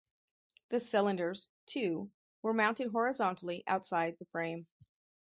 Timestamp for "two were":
1.67-2.55